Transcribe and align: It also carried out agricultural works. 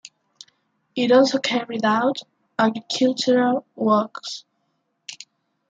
It 0.95 1.11
also 1.11 1.37
carried 1.37 1.85
out 1.85 2.23
agricultural 2.57 3.67
works. 3.75 4.45